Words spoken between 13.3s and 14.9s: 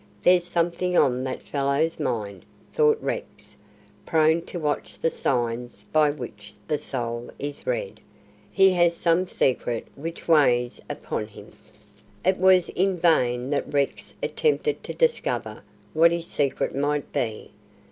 that Rex attempted